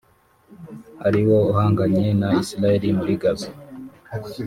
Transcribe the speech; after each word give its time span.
ariwo 1.07 1.37
uhanganye 1.51 2.05
na 2.19 2.29
Israel 2.41 2.83
muri 2.99 3.13
Gaza 3.21 3.51